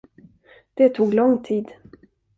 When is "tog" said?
0.89-1.13